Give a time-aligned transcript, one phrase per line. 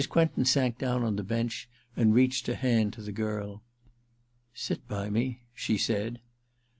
[0.09, 3.61] Quentin sank down on the bench and reached a hand to the girl.
[4.09, 6.19] * Sit by me,' she said.